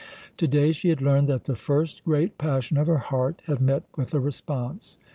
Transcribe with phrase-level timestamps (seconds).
[0.35, 4.15] Today she had learned that the first great passion of her heart had met with
[4.15, 4.97] a response.